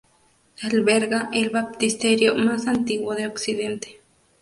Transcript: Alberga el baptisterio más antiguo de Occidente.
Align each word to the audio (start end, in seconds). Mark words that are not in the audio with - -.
Alberga 0.63 1.29
el 1.31 1.51
baptisterio 1.51 2.33
más 2.33 2.65
antiguo 2.65 3.13
de 3.13 3.27
Occidente. 3.27 4.01